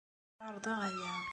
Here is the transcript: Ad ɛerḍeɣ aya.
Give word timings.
Ad 0.45 0.45
ɛerḍeɣ 0.47 0.79
aya. 0.87 1.13